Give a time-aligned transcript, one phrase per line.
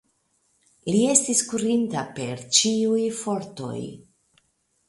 [0.93, 3.79] Li estis kurinta per ĉiuj fortoj.